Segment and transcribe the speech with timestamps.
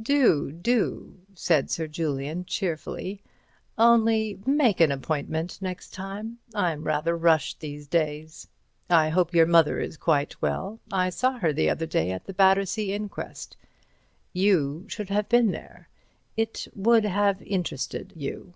[0.00, 2.44] "Do—do—" said Sir Julian.
[2.44, 3.24] cheerfully.
[3.76, 6.38] "Only make an appointment another time.
[6.54, 8.46] I'm rather rushed these days.
[8.88, 10.78] I hope your mother is quite well.
[10.92, 13.56] I saw her the other day at that Battersea inquest.
[14.32, 15.88] You should have been there.
[16.36, 18.54] It would have interested you."